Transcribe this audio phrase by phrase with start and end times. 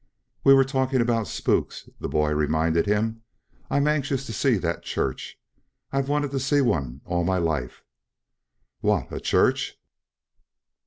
[0.43, 3.21] "We were talking about spooks," the boy reminded him.
[3.69, 5.39] "I am anxious to see that church.
[5.91, 7.83] I've wanted to see one all my life"
[8.81, 9.11] "What?
[9.13, 9.79] A church?"